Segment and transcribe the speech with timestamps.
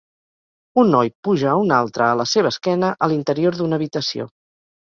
[0.83, 4.31] Un noi puja a un altre a la seva esquena, a l"interior d"una habitació.